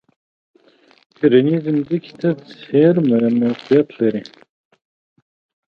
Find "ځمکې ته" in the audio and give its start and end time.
1.85-2.29